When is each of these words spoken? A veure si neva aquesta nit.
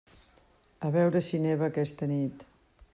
A 0.87 0.89
veure 0.95 1.21
si 1.27 1.43
neva 1.45 1.69
aquesta 1.71 2.13
nit. 2.17 2.47